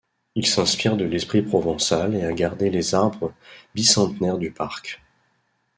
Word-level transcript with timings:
Il 0.33 0.47
s'inspire 0.47 0.97
de 0.97 1.05
l'esprit 1.05 1.43
provençal 1.43 2.15
et 2.15 2.23
a 2.25 2.33
gardé 2.33 2.71
les 2.71 2.95
arbres 2.95 3.35
bicentenaires 3.75 4.39
du 4.39 4.49
parc. 4.49 4.99